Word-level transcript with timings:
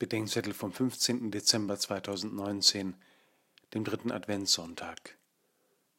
Bedenkzettel 0.00 0.54
vom 0.54 0.72
15. 0.72 1.30
Dezember 1.30 1.78
2019, 1.78 2.96
dem 3.74 3.84
dritten 3.84 4.10
Adventssonntag. 4.10 5.16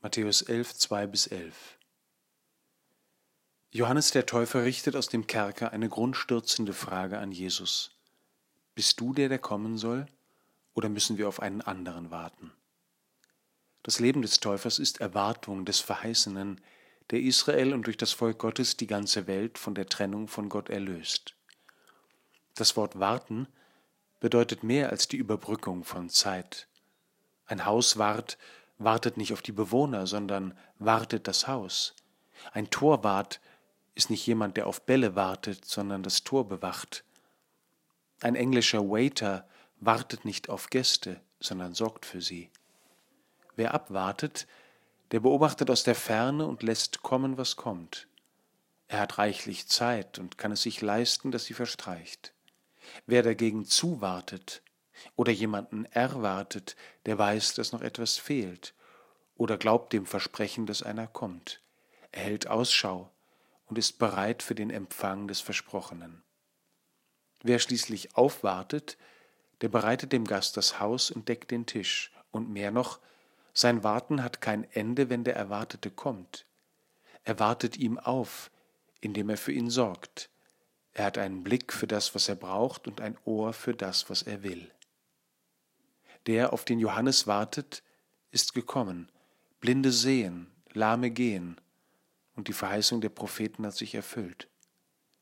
Matthäus 0.02 0.42
11, 0.42 0.76
2 0.76 1.08
bis 1.08 1.28
11. 1.28 1.80
Johannes 3.72 4.12
der 4.12 4.26
Täufer 4.26 4.66
richtet 4.66 4.98
aus 4.98 5.08
dem 5.08 5.28
Kerker 5.28 5.72
eine 5.72 5.88
grundstürzende 5.88 6.74
Frage 6.74 7.20
an 7.20 7.32
Jesus. 7.32 7.98
Bist 8.76 9.00
du 9.00 9.14
der, 9.14 9.30
der 9.30 9.40
kommen 9.40 9.78
soll, 9.78 10.08
oder 10.74 10.90
müssen 10.90 11.18
wir 11.18 11.30
auf 11.30 11.40
einen 11.40 11.62
anderen 11.62 12.12
warten? 12.12 12.52
Das 13.82 14.02
Leben 14.02 14.22
des 14.22 14.42
Täufers 14.42 14.78
ist 14.78 15.00
Erwartung 15.00 15.64
des 15.64 15.80
Verheißenen, 15.80 16.60
der 17.12 17.22
Israel 17.22 17.74
und 17.74 17.88
durch 17.88 17.98
das 17.98 18.12
Volk 18.12 18.40
Gottes 18.40 18.76
die 18.76 18.88
ganze 18.88 19.26
Welt 19.26 19.58
von 19.58 19.74
der 19.74 19.88
Trennung 19.88 20.28
von 20.28 20.50
Gott 20.50 20.70
erlöst. 20.70 21.38
Das 22.56 22.76
Wort 22.76 23.00
warten 23.00 23.48
bedeutet 24.20 24.64
mehr 24.64 24.90
als 24.90 25.08
die 25.08 25.18
Überbrückung 25.18 25.84
von 25.84 26.10
Zeit. 26.10 26.68
Ein 27.46 27.66
Hauswart 27.66 28.38
wartet 28.78 29.18
nicht 29.18 29.34
auf 29.34 29.42
die 29.42 29.52
Bewohner, 29.52 30.08
sondern 30.08 30.58
wartet 30.80 31.28
das 31.28 31.48
Haus. 31.48 31.96
Ein 32.52 32.70
Torwart 32.70 33.40
ist 33.94 34.10
nicht 34.10 34.26
jemand, 34.26 34.58
der 34.58 34.68
auf 34.68 34.82
Bälle 34.82 35.16
wartet, 35.16 35.66
sondern 35.66 36.04
das 36.04 36.24
Tor 36.24 36.48
bewacht. 36.48 37.04
Ein 38.22 38.36
englischer 38.36 38.90
Waiter 38.90 39.48
wartet 39.80 40.26
nicht 40.26 40.50
auf 40.50 40.70
Gäste, 40.70 41.22
sondern 41.40 41.74
sorgt 41.74 42.06
für 42.06 42.22
sie. 42.22 42.50
Wer 43.56 43.74
abwartet, 43.74 44.48
der 45.12 45.20
beobachtet 45.20 45.70
aus 45.70 45.84
der 45.84 45.96
Ferne 45.96 46.46
und 46.46 46.64
lässt 46.64 47.04
kommen, 47.04 47.38
was 47.38 47.56
kommt. 47.56 48.08
Er 48.88 49.00
hat 49.00 49.18
reichlich 49.18 49.68
Zeit 49.68 50.20
und 50.20 50.38
kann 50.38 50.52
es 50.52 50.62
sich 50.62 50.82
leisten, 50.82 51.32
dass 51.32 51.46
sie 51.46 51.54
verstreicht. 51.54 52.34
Wer 53.06 53.24
dagegen 53.24 53.66
zuwartet 53.66 54.62
oder 55.16 55.32
jemanden 55.32 55.86
erwartet, 55.86 56.76
der 57.06 57.18
weiß, 57.18 57.54
dass 57.56 57.72
noch 57.72 57.82
etwas 57.82 58.18
fehlt 58.18 58.74
oder 59.36 59.58
glaubt 59.58 59.94
dem 59.94 60.06
Versprechen, 60.06 60.66
dass 60.66 60.84
einer 60.84 61.08
kommt. 61.08 61.62
Er 62.12 62.24
hält 62.24 62.48
Ausschau 62.48 63.12
und 63.66 63.78
ist 63.78 64.00
bereit 64.00 64.44
für 64.44 64.56
den 64.56 64.70
Empfang 64.70 65.28
des 65.28 65.42
Versprochenen. 65.42 66.24
Wer 67.44 67.60
schließlich 67.60 68.16
aufwartet, 68.16 68.98
der 69.62 69.70
bereitet 69.70 70.12
dem 70.12 70.26
Gast 70.26 70.58
das 70.58 70.80
Haus 70.80 71.12
und 71.12 71.28
deckt 71.30 71.52
den 71.52 71.66
Tisch, 71.66 72.12
und 72.32 72.50
mehr 72.50 72.72
noch, 72.72 73.00
sein 73.54 73.84
Warten 73.84 74.22
hat 74.22 74.42
kein 74.42 74.70
Ende, 74.72 75.10
wenn 75.10 75.24
der 75.24 75.36
Erwartete 75.36 75.90
kommt. 75.90 76.46
Er 77.24 77.40
wartet 77.40 77.78
ihm 77.78 77.98
auf, 77.98 78.52
indem 79.00 79.30
er 79.30 79.38
für 79.38 79.54
ihn 79.54 79.70
sorgt. 79.70 80.30
Er 80.96 81.06
hat 81.06 81.18
einen 81.18 81.44
Blick 81.44 81.74
für 81.74 81.88
das, 81.88 82.16
was 82.16 82.30
er 82.30 82.36
braucht 82.36 82.88
und 82.88 83.02
ein 83.02 83.18
Ohr 83.26 83.52
für 83.52 83.76
das, 83.76 84.10
was 84.10 84.22
er 84.22 84.44
will. 84.44 84.72
Der, 86.26 86.54
auf 86.54 86.64
den 86.64 86.80
Johannes 86.80 87.28
wartet, 87.28 87.84
ist 88.32 88.54
gekommen. 88.54 89.12
Blinde 89.60 89.92
sehen, 89.92 90.48
Lahme 90.74 91.12
gehen, 91.12 91.60
und 92.36 92.48
die 92.48 92.54
Verheißung 92.54 93.02
der 93.02 93.10
Propheten 93.10 93.66
hat 93.66 93.76
sich 93.76 93.94
erfüllt. 93.94 94.48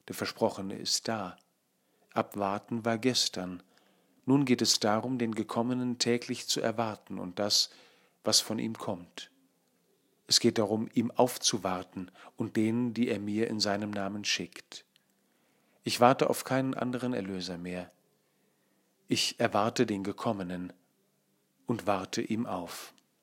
Der 0.08 0.16
Versprochene 0.16 0.78
ist 0.78 1.08
da. 1.08 1.38
Abwarten 2.14 2.86
war 2.86 3.00
gestern. 3.00 3.64
Nun 4.26 4.46
geht 4.46 4.62
es 4.62 4.80
darum, 4.80 5.18
den 5.18 5.34
Gekommenen 5.34 5.98
täglich 5.98 6.48
zu 6.48 6.62
erwarten 6.62 7.18
und 7.18 7.40
das, 7.40 7.72
was 8.24 8.42
von 8.42 8.60
ihm 8.60 8.78
kommt. 8.78 9.32
Es 10.28 10.40
geht 10.40 10.60
darum, 10.60 10.88
ihm 10.94 11.10
aufzuwarten 11.10 12.12
und 12.38 12.58
denen, 12.58 12.94
die 12.94 13.08
er 13.08 13.20
mir 13.20 13.48
in 13.48 13.60
seinem 13.60 13.90
Namen 13.90 14.24
schickt. 14.24 14.86
Ich 15.84 16.00
warte 16.00 16.30
auf 16.30 16.44
keinen 16.44 16.74
anderen 16.74 17.14
Erlöser 17.14 17.58
mehr. 17.58 17.92
Ich 19.08 19.40
erwarte 19.40 19.86
den 19.86 20.04
Gekommenen 20.04 20.72
und 21.66 21.88
warte 21.88 22.22
ihm 22.22 22.46
auf. 22.46 22.94